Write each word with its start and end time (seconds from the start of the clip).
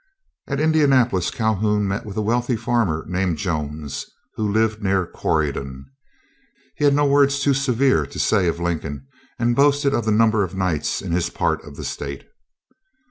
At 0.47 0.59
Indianapolis 0.59 1.29
Calhoun 1.29 1.87
met 1.87 2.07
with 2.07 2.17
a 2.17 2.23
wealthy 2.23 2.55
farmer 2.55 3.05
named 3.07 3.37
Jones, 3.37 4.07
who 4.33 4.51
lived 4.51 4.81
near 4.81 5.05
Corydon. 5.05 5.85
He 6.75 6.85
had 6.85 6.95
no 6.95 7.05
words 7.05 7.39
too 7.39 7.53
severe 7.53 8.07
to 8.07 8.17
say 8.17 8.47
of 8.47 8.59
Lincoln, 8.59 9.05
and 9.37 9.55
boasted 9.55 9.93
of 9.93 10.05
the 10.05 10.11
number 10.11 10.43
of 10.43 10.55
Knights 10.55 11.03
in 11.03 11.11
his 11.11 11.29
part 11.29 11.63
of 11.63 11.75
the 11.75 11.83
state. 11.85 12.25